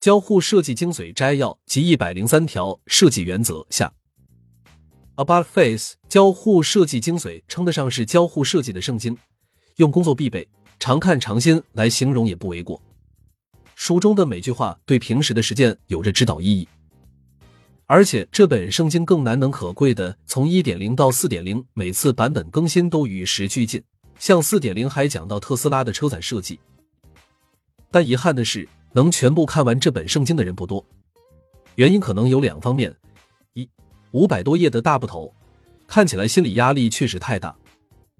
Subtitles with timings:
[0.00, 3.92] 交互设计精髓摘要及一百零三条设计原则下
[5.16, 9.18] ，About Face 交互设计精髓称得上是交互设计的圣经，
[9.76, 10.48] 用工作必备、
[10.78, 12.80] 常看常新来形容也不为过。
[13.74, 16.68] 书中的每句话对平时的实践有着指导意义，
[17.86, 23.82] 而且这本圣经更难能可贵的，从一点零到四点零，每次版本更新都与时俱进。
[24.20, 26.60] 像四点零还讲到特斯拉的车载设计，
[27.90, 28.68] 但遗憾的是。
[28.92, 30.84] 能全部看完这本圣经的人不多，
[31.74, 32.94] 原因可能有两方面：
[33.52, 33.68] 一，
[34.12, 35.32] 五百多页的大部头，
[35.86, 37.54] 看起来心理压力确实太大，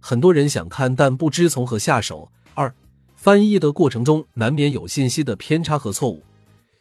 [0.00, 2.72] 很多人想看但不知从何下手；二，
[3.16, 6.22] 翻译的过程中难免有信息的偏差和错误，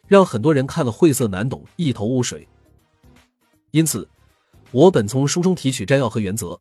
[0.06, 2.46] 让很多人看了晦涩难懂，一头雾水。
[3.70, 4.08] 因此，
[4.70, 6.60] 我本从书中提取摘要和原则，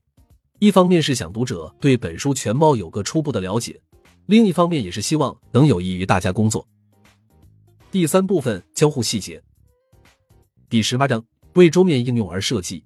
[0.59, 3.79] 一方面是想读者对本书全貌有个初步的了解，
[4.25, 6.67] 另一方面也是希望能有益于大家工作。
[7.97, 9.41] 第三部分交互细节。
[10.69, 12.83] 第十八章为桌面应用而设计。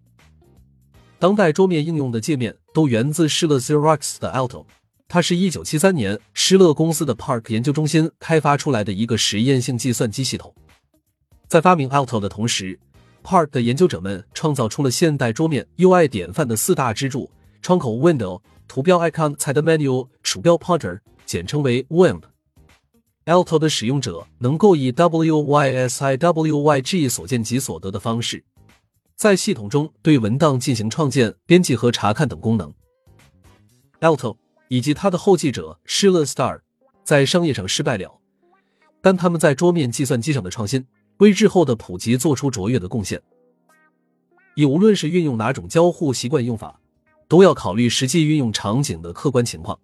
[1.19, 4.65] 当代桌面应用的界面都源自施乐 Xerox 的 Alto，
[5.09, 10.55] 它是一九七三年施乐公司的 Park 研究中心开发出来的一个实验性计算机系统。
[11.49, 12.79] 在发明 Alto 的同时
[13.21, 17.29] ，Park 的研究者们创造出了现代桌面 UI 典范的四大支柱：
[17.61, 22.30] 窗口 Window、图标 Icon、菜单 Menu、鼠标 Pointer，简称为 WIMP。
[23.25, 25.87] Alto 的使用者能够以 WYSIWYG
[27.07, 28.43] 所见即所得的方式，
[29.15, 32.73] 在系统中对文档进行创建、编辑和查看等功能。
[33.99, 34.37] Alto
[34.69, 36.61] 以及它的后继者 shillerstar
[37.03, 38.19] 在商业上失败了，
[39.01, 43.21] 但他们在桌面计算机上的创新为日后的普及做出卓越的贡献。
[44.55, 46.81] 以无论是运用哪种交互习惯用法，
[47.27, 49.79] 都要考虑实际运用场景的客观情况。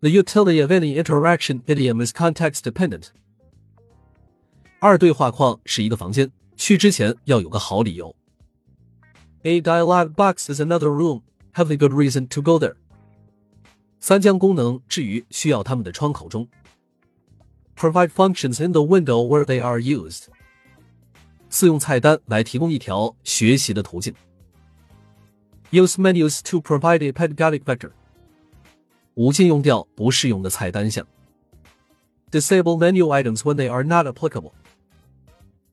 [0.00, 3.08] The utility of any interaction idiom is context dependent。
[4.80, 8.14] 二对话框是一个房间，去之前要有个好理由。
[9.42, 11.22] A dialog box is another room.
[11.54, 12.74] Have a good reason to go there。
[14.00, 16.48] 三将功能置于需要它们的窗口中。
[17.76, 20.24] Provide functions in the window where they are used。
[21.48, 24.14] 四用菜单来提供一条学习的途径。
[25.70, 27.92] Use menus to provide a pedagogic vector。
[29.17, 31.05] 无禁用掉不适用的菜单项。
[32.29, 34.51] Disable menu items when they are not applicable。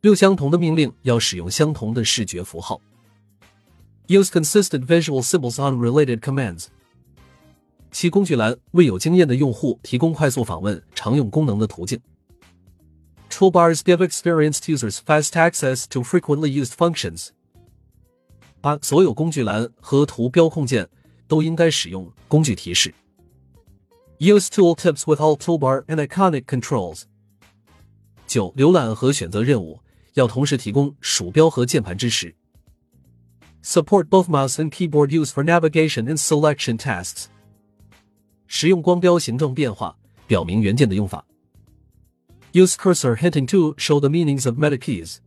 [0.01, 2.81] 六相同的命令要使用相同的视觉符号。
[4.07, 6.69] Use consistent visual symbols on related commands。
[7.91, 12.01] 其工具栏为有经验的用户提供快速访问常用功能的途径。
[13.29, 17.29] Toolbars give experienced users fast access to frequently used functions。
[18.63, 20.89] 八，所有工具栏和图标控件
[21.29, 22.95] 都应该使用工具提示。
[24.25, 27.03] Use tooltips with all toolbar and iconic controls。
[28.27, 29.79] 九，浏览和选择任务
[30.15, 32.35] 要同时提供鼠标和键盘支持。
[33.63, 37.27] Support both mouse and keyboard use for navigation and selection tasks。
[38.47, 39.95] 使用光标形状变化
[40.27, 41.27] 表明元件的用法。
[42.55, 45.19] Use cursor hinting to show the meanings of meta keys。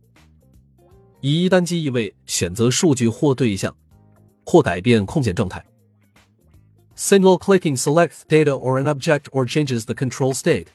[1.20, 3.76] 以一单击意味选择数据或对象，
[4.44, 5.64] 或改变控件状态。
[6.97, 10.67] Single clicking selects data or an object or changes the control state。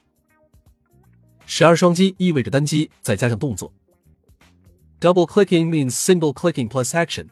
[1.47, 3.73] 十二双击意味着单击再加上动作。
[5.01, 7.29] Double clicking means single clicking plus action。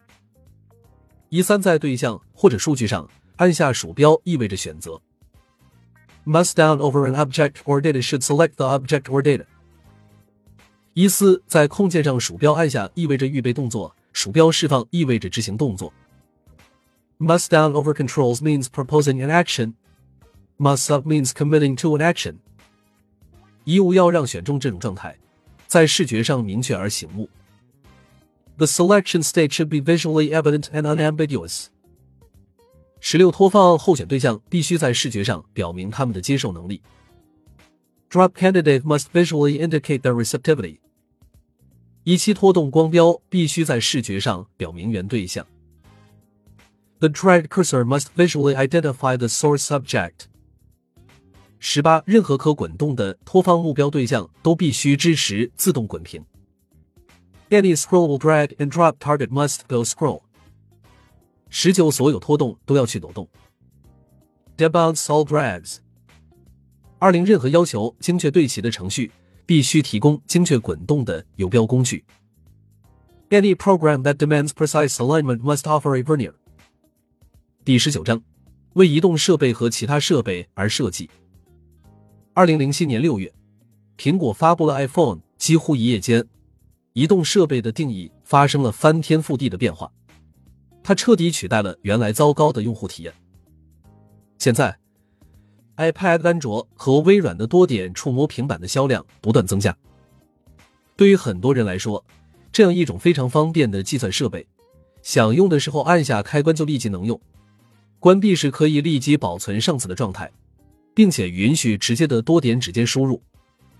[1.29, 5.01] 一三在对象或者数据上按下鼠标意味着选择。
[6.25, 9.45] Mouse down over an object or data should select the object or data。
[10.95, 15.93] 一四在控件上鼠标按下意味着预备动作，鼠标释放意味着执行动作。
[17.22, 19.74] must down over controls means proposing an action.
[20.58, 22.38] Mouse up means committing to an action.
[23.64, 25.18] 一无要让选中这种状态，
[25.68, 27.30] 在视觉上明确而醒目。
[28.58, 31.68] The er selection state should be visually evident and unambiguous.
[33.00, 36.82] 十六托放候选对象必须在视觉上表明他们的接受能力。
[38.10, 40.80] Drop candidate must visually indicate their receptivity.
[42.04, 45.46] 一七拖动光标必须在视觉上表明原对象。
[47.01, 50.27] The drag cursor must visually identify the source subject.
[51.59, 56.25] 十八，任何可滚动的拖放目标对象都必须支持自动滚屏。
[57.51, 60.23] Any scrollable drag and drop target must go scroll.
[61.49, 63.29] 十九，所有拖动都要去抖动。
[64.57, 65.79] Debounce all drags.
[66.99, 69.13] 二零，任何要求精确对齐的程序
[69.45, 72.05] 必须提供精确滚动的游标工具。
[73.29, 76.33] Any program that demands precise alignment must offer a vernier.
[77.64, 78.20] 第十九章，
[78.74, 81.08] 为移动设备和其他设备而设计。
[82.34, 83.32] 二零零七年六月，
[84.00, 86.28] 苹果发布了 iPhone 几乎一夜间，
[86.94, 89.92] 移动设备的定义发生了翻天覆地的变化，
[90.82, 93.14] 它彻底取代了原来糟糕的用户体验。
[94.40, 94.76] 现在
[95.78, 99.78] ，iPad、安卓和微软的多点触摸平板的销量不断增加。
[100.96, 102.04] 对于很多人来说，
[102.52, 104.48] 这样一种非常方便的计算设备，
[105.04, 107.22] 想用的时候按下开关就立即能用，
[108.02, 110.32] 关闭时可以立即保存上次的状态，
[110.96, 113.22] 并且允许直接的多点指尖输入。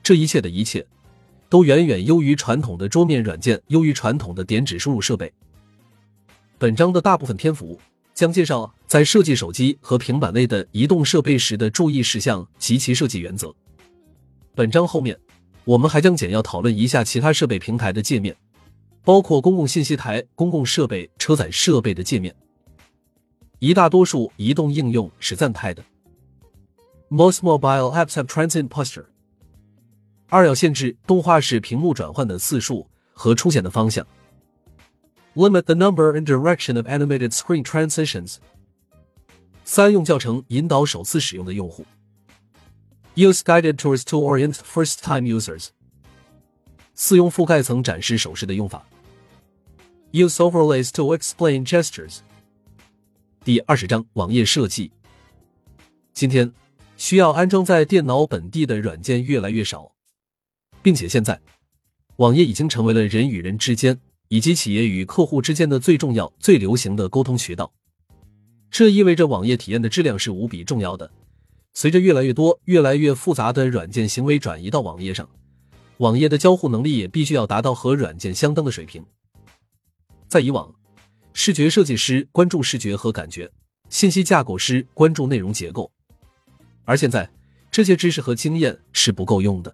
[0.04, 0.86] 这一切的一切，
[1.50, 5.34] 都远远优于传统的桌面软件，优于传统的点指输入设备。
[6.60, 7.82] 本章的大部分篇幅
[8.14, 13.52] 将介绍在设计手机和平板类的移动设备时的注意事项及其设计原则。
[14.54, 15.18] 本章后面。
[15.64, 18.36] 我们还将简要讨论一下其他设备平台的界面，
[19.04, 22.36] 包括公共信息台、公共设备、车载设备的界面。
[23.61, 25.83] 一大多数移动应用是暂态的。
[27.09, 29.07] Most mobile apps have transient posture。
[30.29, 34.07] 二要限制动画式屏幕转换的次数和出现的方向。
[35.35, 38.37] Limit the number and direction of animated screen transitions。
[39.65, 41.85] 三用教程引导首次使用的用户。
[43.15, 45.69] Use guided tours to orient first-time users。
[46.95, 48.87] 四用覆盖层展示手势的用法。
[50.13, 52.19] Use overlays to explain gestures。
[53.44, 54.92] 第二十章网页设计。
[56.14, 56.54] 今天
[56.96, 59.92] 需要安装在电脑本地的软件越来越少，
[60.84, 61.42] 并且现在
[62.18, 67.74] 网页已经成为了人与人之间以及企业与客户之间的最重要、最流行的沟通渠道。
[68.70, 71.10] 这意味着网页体验的质量是无比重要的。
[71.74, 75.28] 随着越来越多、越来越复杂的软件行为转移到网页上，
[75.98, 79.04] 网页的交互能力也必须要达到和软件相当的水平。
[80.28, 80.72] 在以往，
[81.34, 83.50] 视觉设计师关注视觉和感觉，
[83.90, 85.90] 信息架构师关注内容结构，
[86.84, 87.30] 而现在
[87.72, 89.74] 这些知识和经验是不够用的。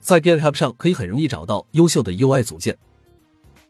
[0.00, 2.76] 在 GitHub 上可以很容易找到优秀的 UI 组件，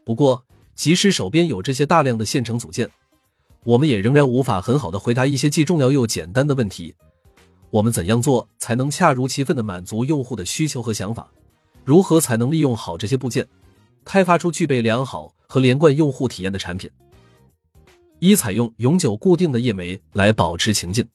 [0.05, 2.89] 不过即使手边有这些大量的现成组件。
[3.63, 6.95] 我们也仍然无法很好的回答一些既重要又简单的问题：
[7.69, 11.29] 我们怎样做才能恰如其分的满足用户的需求和想法？
[11.83, 13.47] 如何才能利用好这些部件，
[14.04, 16.90] 开发出具备良好和连贯用户体验的产品？
[18.18, 21.08] 一、采用永久固定的页眉来保持情境。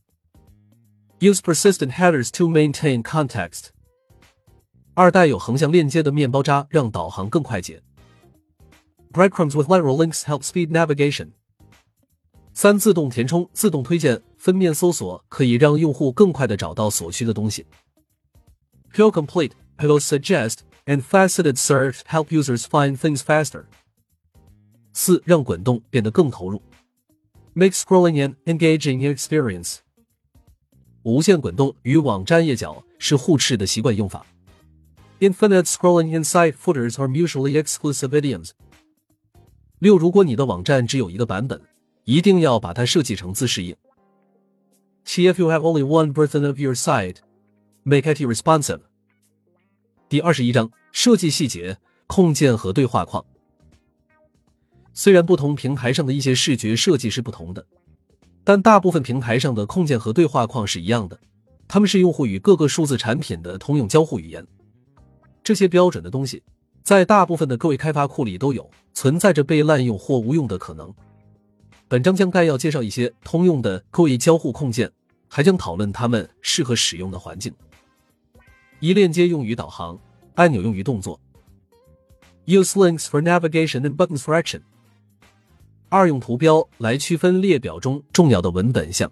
[1.19, 3.67] Use persistent headers to maintain context。
[4.93, 7.81] 二、带有横向链接的面包渣让导航更快捷。
[9.13, 11.29] Breadcrumbs with lateral links help speed navigation。
[12.53, 17.65] 三自动填充、自动推荐、分面搜索可以让用户更快的找到所需的东西。
[18.93, 23.65] Pill complete, pill suggest, and faceted search help users find things faster。
[24.93, 26.61] 四让滚动变得更投入，
[27.53, 29.77] make scrolling an engaging experience。
[31.03, 34.25] 无限滚动与网站页脚是互斥的习惯用法。
[35.19, 38.51] Infinite scrolling inside footers are mutually exclusive idioms。
[39.79, 41.61] 六如果你的网站只有一个版本。
[42.03, 43.75] 一定要把它设计成自适应。
[45.05, 47.17] 七，If you have only one version of your site,
[47.83, 48.79] make it responsive。
[50.08, 53.24] 第二十一章设计细节控件和对话框。
[54.92, 57.66] 虽然不同平台上的一些视觉设计是不同的，
[58.44, 61.18] 但大部分平台上的控件和对话框是一样的。
[61.66, 64.46] 它们是用户与各个数字产品的通用交互语言。
[65.42, 66.40] 这些标准的东西
[66.84, 70.94] 在大部分的各位开发库里都有，存在着被滥用或无用的可能。
[71.88, 74.88] 本章将概要介绍一些通用的各位交互控件，
[75.26, 77.52] 还将讨论它们适合使用的环境。
[78.79, 79.99] 一、链接用于导航，
[80.35, 81.19] 按钮用于动作。
[82.45, 84.61] Use links for navigation and buttons for action。
[85.89, 89.11] 二、用图标来区分列表中重要的文本项。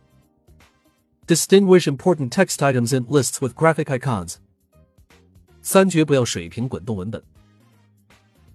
[1.27, 4.35] Distinguish important text items in lists with graphic icons。
[5.61, 7.21] 三、绝不要水平滚动文本。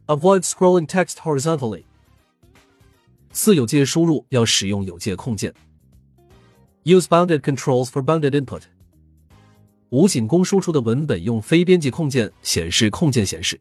[0.06, 1.84] Avoid scrolling text horizontally。
[3.30, 5.54] 四有界输入要使用有界控件。
[6.84, 8.62] Use bounded controls for bounded input。
[9.90, 13.60] 无仅供输出的文本用非边际控件显示控件显示。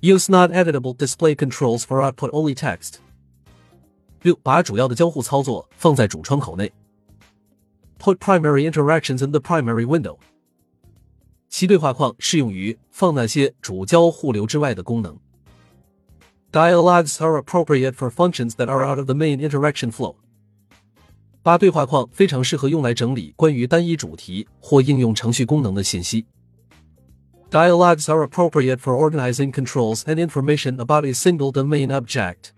[0.00, 2.94] Use not editable display controls for output only text。
[4.22, 6.72] 六把主要的交互操作放在主窗口内。
[7.98, 10.16] Put primary interactions in the primary window。
[11.48, 15.18] 其对话框适用于放那些主交互流之外的功能。
[16.52, 20.16] Dialogues are appropriate for functions that are out of the main interaction flow。
[21.44, 26.26] 八对话框非常适合用来整理关于单一主题或应用程序功能的信息。
[27.50, 32.50] Dialogues are appropriate for organizing controls and information about a single domain object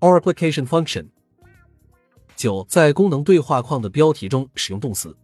[0.00, 1.08] or application function。
[2.36, 5.14] 九，在功能对话框的标题中使用动词。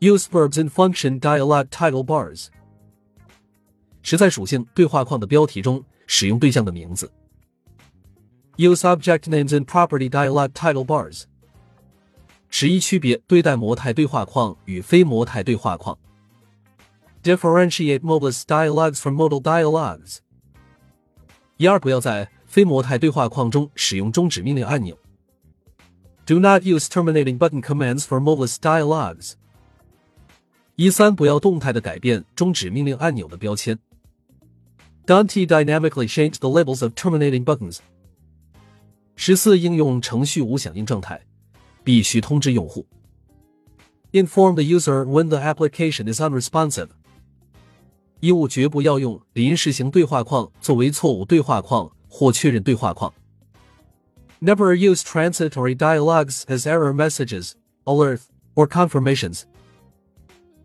[0.00, 2.48] Use verbs in function dialog title bars。
[4.02, 7.10] 是在属性对话框的标题中使用对象的名字。
[8.56, 11.24] Use object names in property dialog title bars。
[12.55, 15.97] 十一、区别对待模态对话框与非模态对话框。
[17.23, 20.19] Differentiate modeless dialogues from modal dialogues。
[21.57, 24.95] 一二、不要在非模态对话框中使用终止命令按钮。
[26.27, 29.31] Do not use terminating button commands for modeless dialogues。
[30.75, 33.79] 一三、不要动态的改变终止命令按钮的标签。
[35.07, 37.79] Dante dynamically change the labels of terminating buttons。
[39.15, 41.19] 十四、应用程序无响应状态。
[41.84, 42.86] 必须通知用户。
[44.12, 46.88] Inform the user when the application is unresponsive。
[48.20, 53.12] 一五绝不要用临时型对话框作为错误对话框或确认对话框。
[54.40, 57.52] Never use transitory dialogues as error messages,
[57.84, 58.22] alerts,
[58.54, 59.42] or confirmations.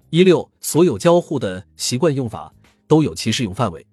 [0.10, 2.54] 一六，所有交互的习惯用法
[2.88, 3.86] 都有其适用范围。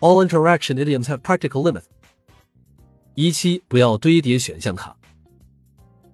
[0.00, 1.82] All interaction idioms have practical limit.
[3.14, 4.96] 一七，不要堆叠选项卡。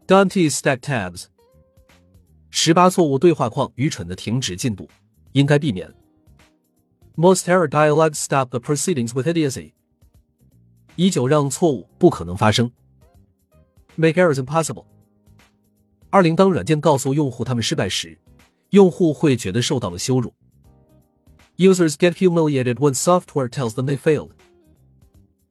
[0.06, 1.26] Don't stack tabs.
[2.50, 4.88] 十八，错误对话框愚蠢的停止进度，
[5.32, 5.92] 应该避免。
[7.14, 9.72] Most error dialogues stop the proceedings with idiocy.
[10.96, 12.70] 一九，让错误不可能发生。
[13.96, 14.86] Make errors impossible.
[16.10, 18.18] 二零，当软件告诉用户他们失败时，
[18.70, 20.32] 用户会觉得受到了羞辱。
[21.56, 24.30] Users get humiliated when software tells them they failed.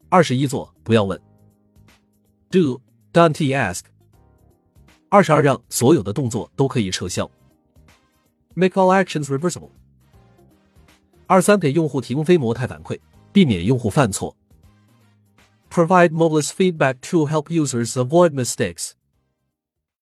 [0.09, 1.21] 二十一，做不要问。
[2.49, 2.81] Do
[3.11, 3.81] don't ask.
[5.12, 7.30] 二十二让所有的动作都可以撤销
[8.54, 9.68] ，Make all actions reversible。
[11.26, 12.98] 二三给用户提供非模态反馈，
[13.30, 14.34] 避免用户犯错。
[15.70, 18.92] Provide modeless feedback to help users avoid mistakes.